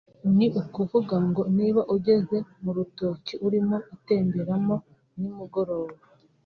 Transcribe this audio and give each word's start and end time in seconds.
ni 0.37 0.47
ukuvuga 0.61 1.15
ngo 1.27 1.41
niba 1.57 1.81
ugeze 1.95 2.37
mu 2.61 2.71
rutoki 2.77 3.33
urimo 3.45 3.77
utemberamo 3.95 4.75
nimugoroba 5.19 5.95